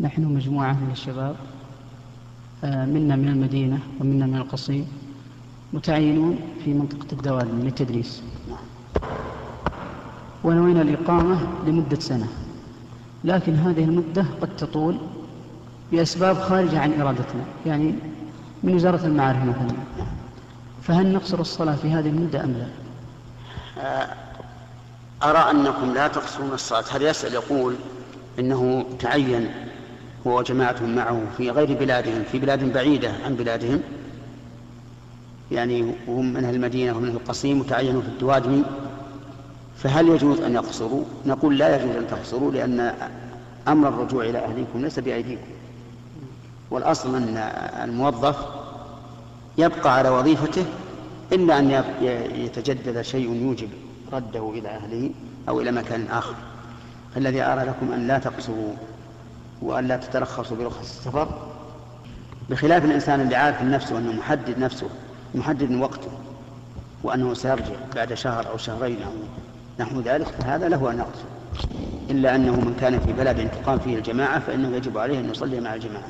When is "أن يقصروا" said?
40.40-41.04